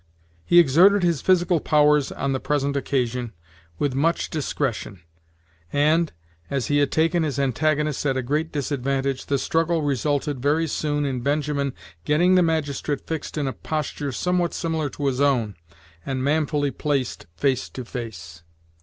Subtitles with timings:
[0.43, 3.33] He exerted his physical powers on the present occasion,
[3.77, 5.03] with much discretion;
[5.71, 6.11] and,
[6.49, 11.05] as he had taken his antagonist at a great disadvantage, the struggle resulted very soon
[11.05, 15.53] in Benjamin getting the magistrate fixed in a posture somewhat similar to his own,
[16.03, 18.41] and manfully placed face to face.